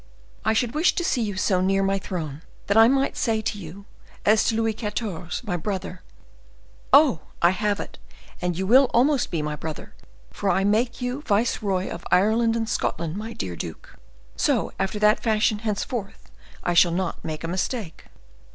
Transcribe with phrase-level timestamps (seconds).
[0.43, 3.59] I should wish to see you so near my throne, that I might say to
[3.59, 3.85] you,
[4.25, 6.01] as to Louis XIV., my brother!
[6.91, 7.19] Oh!
[7.39, 7.99] I have it;
[8.41, 9.93] and you will almost be my brother,
[10.31, 13.93] for I make you viceroy of Ireland and Scotland, my dear duke.
[14.35, 16.15] So, after that fashion, henceforward
[16.63, 18.05] I shall not make a mistake."